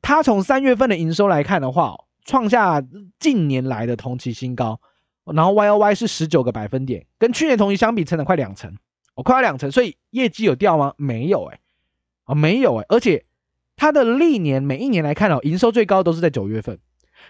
[0.00, 1.96] 它从三月份的营收来看的话。
[2.26, 2.84] 创下
[3.18, 4.78] 近年来的同期新高，
[5.24, 8.76] 然后 Y O Y 是十九个百分点，跟去年同期相比，成长快两成，
[9.14, 10.92] 哦，快要两成，所以业绩有掉吗？
[10.98, 11.60] 没有、欸，哎，
[12.24, 13.24] 啊，没有、欸，哎，而且
[13.76, 16.78] 它的历年每一年来看哦，营收最高都是在九月份，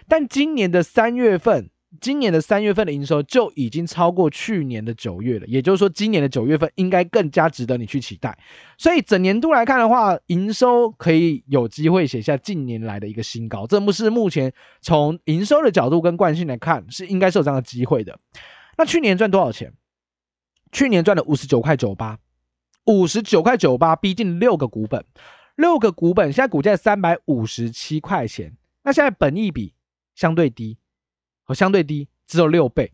[0.09, 1.69] 但今年的三月份。
[2.01, 8.37] 今年的三月份的营收就已经超过去年的九月了，也就是说，今年的九月份应该更加值得你去期待。
[8.77, 18.19] 所以整年度来看的话，营收可以有机会写下近年来的一个新高，这不是目前从营收的角度跟惯性来看，是应该是有这样的机会的。
[18.77, 19.73] 那去年赚多少钱？
[20.73, 22.19] 去年赚了五十九块九八，
[22.85, 25.05] 五十九块九八，逼近六个股本，
[25.55, 29.73] 六个股本，现在股价三百五十七块钱，那现在本益比
[30.15, 30.77] 相对低。
[31.47, 32.91] 和相对低，只有六倍，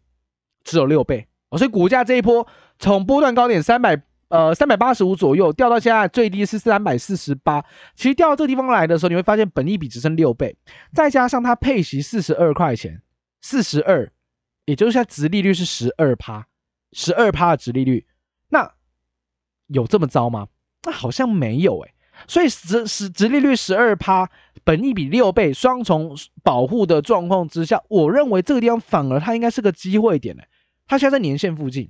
[0.63, 2.48] 只有六倍哦，所以股价这一波
[2.80, 10.56] 从波段高点三百呃三百八十五左右掉到现在最低是三百四十八，其实掉到这个地方来的时候，你会发现本益比只剩六倍，
[10.94, 13.02] 再加上它配息四十二块钱，
[13.42, 14.12] 四十二，
[14.66, 16.48] 也就是它值利率是十二趴，
[16.92, 18.06] 十二趴的殖利率，
[18.50, 18.72] 那
[19.68, 20.48] 有这么糟吗？
[20.84, 21.92] 那好像没有诶、
[22.27, 24.29] 所以殖殖殖利率十二趴，
[24.63, 30.43] 本益比六倍，双重保护的状况之下，我认为这个地方反而它应该是个机会点呢。
[30.88, 31.89] 它现在在年线附近，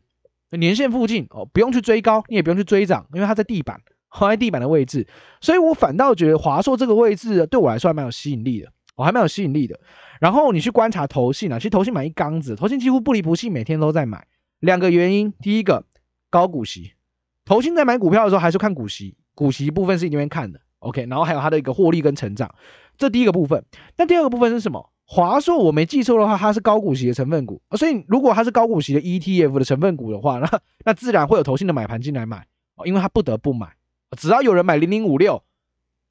[0.52, 3.82] 年线附近哦，不用去追高，你也不用去追涨，因为它在地板，
[4.20, 5.08] 在地板的位置，
[5.42, 9.80] 所以我反倒觉得华硕这个位置对我来说还蛮有吸引力的，我还蛮有吸引力的。
[10.20, 14.26] 然后你去观察投信啊，其实投信买一缸子，投信几乎不离不弃，每天都在买。
[14.60, 15.86] 两个原因，第一个。
[16.30, 16.94] 高股息，
[17.46, 20.60] 投信在买股票的时候还是看股息，股息部分是一定会看的。
[20.80, 22.54] OK，然后还有它的一个获利跟成长，
[22.98, 23.64] 这第一个部分。
[23.98, 24.90] 那第二个部分是什么？
[25.06, 32.48] 华硕我没记错的话，它是高股息的成分股，所以如果它是高股息的 ETF 的成分股的话，那那自然会有投信的买盘进来买，
[32.86, 33.68] 因为它不得不买，
[34.18, 35.44] 只要有人买零零五六，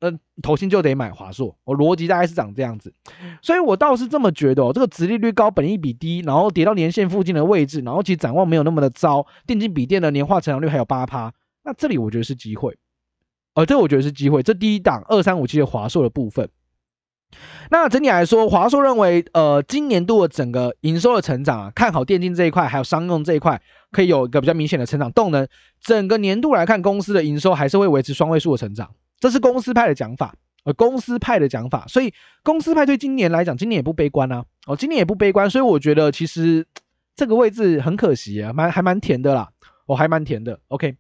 [0.01, 2.93] 呃，投信就得买华硕，我逻辑大概是长这样子，
[3.41, 11.33] 所以我倒是这么觉得哦，这个殖利率高，本益比低，然后跌到年线附近的位置，然后其实展望没有那么的糟，电竞笔电的年化成长率还有八趴，
[11.65, 12.77] 那这里我觉得是机会。
[13.55, 14.43] 呃，这我觉得是机会。
[14.43, 16.49] 这第一档二三五七的华硕的部分，
[17.71, 23.61] 那整体来说，华硕认为，呃，今年度的整个营收的成长啊，看好电竞这一块，还有商用这一块，
[23.91, 25.47] 可以有一个比较明显的成长动能。
[25.81, 30.35] 整个年度来看，公司的营收还是会维持双位数的成长，这是公司派的讲法，
[30.65, 31.85] 呃，公司派的讲法。
[31.89, 32.13] 所以，
[32.43, 35.51] 公司派对今年来讲，今年也不悲观啊，哦，今年也不悲观。
[35.51, 36.67] 所以，我觉得其实
[37.15, 39.51] 这个位置很可惜啊，蛮还蛮甜的啦，
[39.85, 40.59] 我、哦、还蛮甜的。
[40.69, 40.97] OK。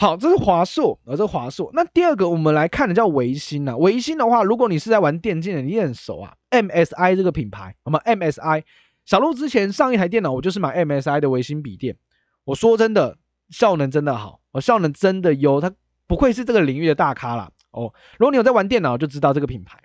[0.00, 1.70] 好，这是华硕，呃，这是华硕。
[1.72, 3.76] 那第二个，我们来看的叫微星啊。
[3.76, 6.32] 微星的话，如果你是在玩电竞的，你也很熟啊。
[6.52, 8.62] MSI 这个品牌，我们 MSI，
[9.04, 11.96] 小鹿之前上一台电脑，我就是买 MSI 的微星笔电。
[12.44, 13.18] 我说真的，
[13.50, 15.72] 效能真的好，哦，效能真的优，它
[16.06, 17.50] 不愧是这个领域的大咖啦。
[17.72, 17.92] 哦。
[18.20, 19.80] 如果你有在玩电脑，就知道这个品牌。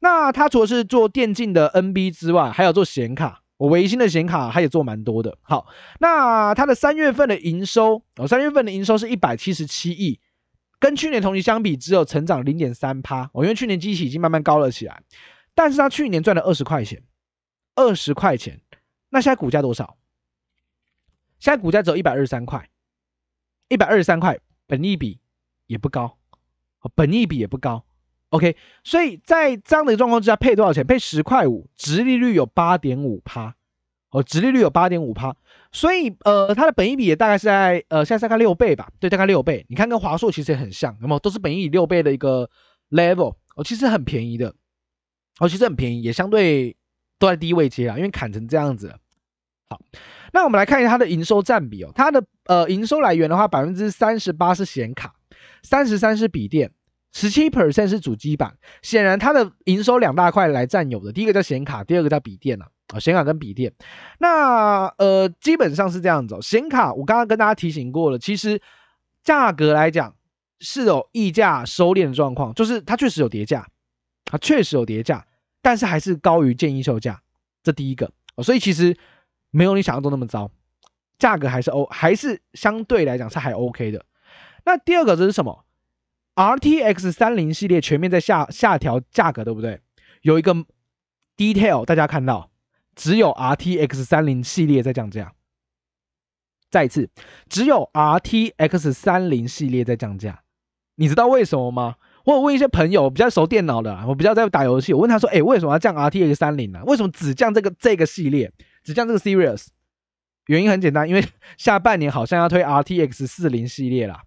[0.00, 3.42] 那它除了是做电竞的 NB 之外，还有做显卡。
[3.64, 5.38] 我微星的显卡，它也做蛮多的。
[5.40, 5.66] 好，
[5.98, 10.20] 那它的三月份的营收，哦，三月份的营收是一百七十七亿，
[10.78, 13.30] 跟去年同期相比，只有成长零点三趴。
[13.32, 15.02] 哦，因为去年机器已经慢慢高了起来，
[15.54, 17.02] 但是它去年赚了二十块钱，
[17.74, 18.60] 二十块钱，
[19.08, 19.96] 那现在股价多少？
[21.38, 22.68] 现在股价只有一百二十三块，
[23.68, 25.20] 一百二十三块，本益比
[25.66, 26.18] 也不高，
[26.94, 27.86] 本益比也不高。
[28.34, 30.84] OK，所以在这样的状况之下，配多少钱？
[30.84, 33.54] 配十块五，殖利率有八点五趴，
[34.10, 35.36] 哦，殖利率有八点五趴，
[35.70, 39.64] 所以呃，它的本益比也大概是在呃，现在大概六倍吧，对，大概六倍。
[39.68, 41.18] 你看跟华硕其实也很像，有没有？
[41.20, 42.50] 都是本益比六倍的一个
[42.90, 44.52] level，哦，其实很便宜的，
[45.38, 46.74] 哦，其实很便宜，也相对
[47.20, 48.92] 都在低位阶啊，因为砍成这样子。
[49.68, 49.80] 好，
[50.32, 55.14] 那我们来看一下它的营收占比哦，它的呃营收来源的话，百分之三十八是显卡，
[55.62, 56.72] 三十三是笔电。
[57.14, 63.72] 十七 percent 是主机板，显然它的营收两大块来占有的，第一个叫显卡，第二个叫笔电啊，啊，显卡跟笔电，
[64.18, 68.60] 那呃基本上是这样子哦，显卡我刚刚跟大家提醒过了，其实
[69.22, 70.16] 价格来讲
[70.58, 73.68] 是有溢价收敛的状况，就是它确实有跌价，
[74.24, 75.24] 它确实有跌价，
[75.62, 77.22] 但是还是高于建议售价，
[77.62, 78.10] 这第一个，
[78.42, 78.96] 所以其实
[79.52, 80.50] 没有你想象中那么糟，
[81.16, 84.04] 价格还是 O，还是相对来讲是还 OK 的。
[84.64, 85.64] 那第二个这是什么
[86.36, 89.80] ？RTX 三零系列全面在下下调价格，对不对？
[90.22, 90.52] 有一个
[91.36, 92.50] detail，大家看到，
[92.96, 95.32] 只有 RTX 三零系列在降价。
[96.70, 97.08] 再一次，
[97.48, 100.42] 只有 RTX 三零系列在降价。
[100.96, 101.96] 你知道为什么吗？
[102.24, 106.82] 我有问一些朋友比较熟电脑的，我比较在打游戏，我问他说：“哎，为什么要降 RTX 三零呢？
[106.84, 108.50] 为什么只降这个这个系列，
[108.82, 109.66] 只降这个 Series？
[110.46, 111.24] 原因很简单，因为
[111.58, 114.22] 下半年好像要推 RTX 四零系列啦，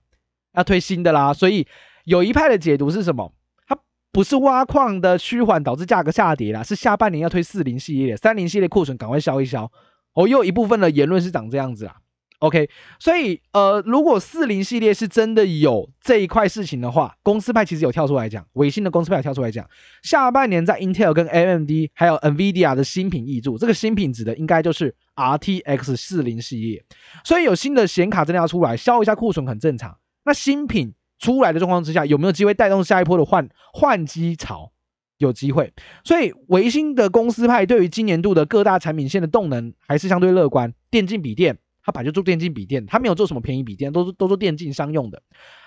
[0.53, 1.67] 要推新的啦，所以。”
[2.07, 3.33] 有一派的解读是什么？
[3.67, 3.77] 它
[4.13, 9.69] 不是挖矿的趋缓导致价格下跌啦，是下半年要推四零系列、三零系列库存赶快消一消。
[10.13, 11.97] 哦，又有一部分的言论是长这样子啦。
[12.39, 19.69] OK，所以呃，如果四零系列是真的有这一块事情的话，公司派其实有跳出来讲，微星的公司派有跳出来讲，
[20.01, 26.85] 下半年在 Intel 跟 AMD 还有 NVIDIA 的新品挹注，这个新品指的应该就是 RTX 四零系列。
[27.25, 29.97] 所以有新的显卡真的要出来消一下库存很正常。
[30.23, 30.93] 那新品。
[31.19, 34.71] 出来的状况之下，有没有机会带动下一波的换换机潮？
[35.17, 40.71] 有机会，所以维新的公司派对于今年度的各大产品线的动能还是相对乐观。
[40.91, 45.19] 电竞笔电，它本来就做电竞笔电，它没有做什么便宜笔电，都是都做电竞商用的。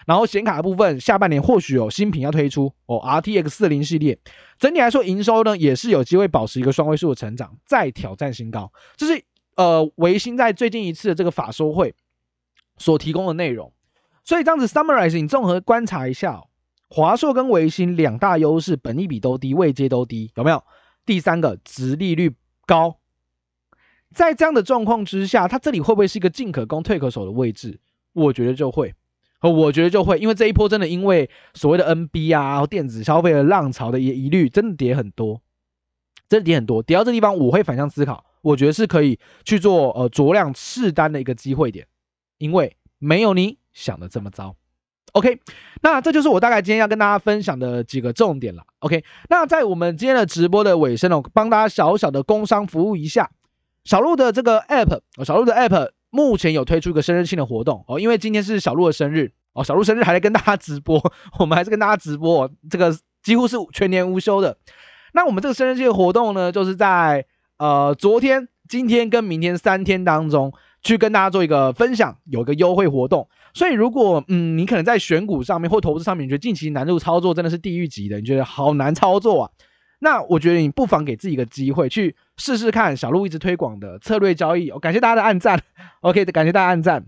[0.07, 4.17] 然后显卡的部分，下半年或许有新品要推出哦，RTX 四零系列，
[4.57, 8.73] 整体来说营收呢也是有机会保持一个双位数的成长，再挑战新高。
[8.97, 9.25] 这是
[9.57, 11.93] 呃维新在最近一次的这个法说会
[12.79, 13.73] 所提供的内容。
[14.23, 16.43] 所以这样子 summarize，你综合观察一下，
[16.89, 20.63] 华硕跟微星两大优势，本益比都低，位阶都低，有没有？
[21.07, 22.35] 第三个，殖利率
[22.67, 22.99] 高，
[24.15, 27.81] 在这样的状况之下，它这里会不会是一个进可攻退可守的位置？
[28.13, 28.95] 我觉得就会，
[29.41, 35.41] 我觉得就会，因为这一波真的因为所谓的 NB 啊，电子消费的浪潮的疑疑虑，真的跌很多，
[36.29, 41.87] 真的跌很多，跌到这地方，我会反向思考，我觉得是可以去做呃酌量试单的一个机会点，
[42.39, 43.59] 因为没有你。
[43.81, 44.55] 想的这么糟
[45.13, 45.41] ，OK，
[45.81, 53.31] 那这就是我大概今天要跟大家分享的几个重点了，OK，那在我们今天的直播的尾声呢，帮大家小小的工商服务一下，
[53.85, 61.01] 小鹿的这个 App，小鹿的 App 目前有推出一个生日庆的活动哦，因为今天是小鹿的生日哦，小鹿生日还在跟大家直播，
[61.41, 64.59] 我们还是跟大家直播，哦，这个几乎是全年无休的。
[65.15, 67.25] 那我们这个生日庆的活动呢，就是在
[67.57, 70.53] 呃昨天、今天跟明天三天当中
[70.83, 73.29] 去跟大家做一个分享，有一个优惠活动。
[73.55, 79.51] 所以如果嗯你可能在选股上面或投资上面，你觉得近期难度操作真的是地狱级的，你觉得好难操作啊？
[79.99, 84.71] 那我觉得你不妨给自己一个机会去试试看小鹿一直推广的策略交易。
[84.71, 85.61] 我感谢大家的按赞，
[86.01, 87.05] OK，感谢大家按赞。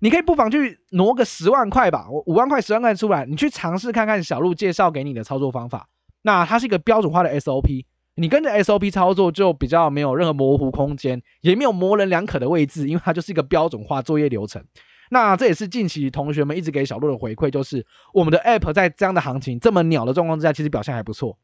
[0.00, 5.88] 你可以不妨去挪个十万块吧，我五万块、十万块出来，你去尝试看看小鹿介绍给你的操作方法。
[6.22, 7.84] 那它是一个标准化的 SOP，
[8.18, 14.62] 你跟着 SOP 操作就比较没有任何模糊空间，也没有模棱两可的位置，因为它就是一个标准化作业流程。
[15.10, 21.38] 那这也是近期同学们一直给小鹿的回馈，就是我们的 App 在这样的行情这么鸟的状况之下，其实表现还不错。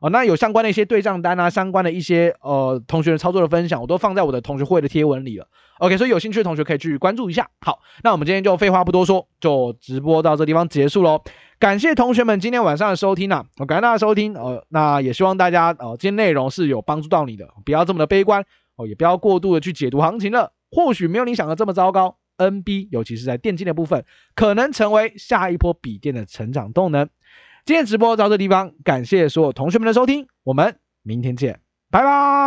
[0.00, 5.48] 哦，那有相关的一些对账单啊，相关的一些呃同学的操作的分享，我都放在我的同学会的贴文里了。
[5.78, 7.48] OK，所以有兴趣的同学可以去关注一下。
[7.60, 11.22] 好，那我们今天就废话不多说，就直播到这地方结束喽。
[11.58, 14.34] 感谢同学们今天晚上的收听啊，我感谢大家收听。
[14.34, 18.44] 呃，那也希望大家呃今天内容是有帮助到你的，不要这么的悲观
[18.76, 20.52] 哦，也不要过度的去解读行情了。
[20.70, 24.04] 或许没有你想的这么糟糕，NB 尤其是在电竞的部分，
[24.34, 27.08] 可能成为下一波笔电的成长动能。
[27.64, 32.45] 今天直播到这地方，感谢所有同学们的收听，我们明天见，拜拜。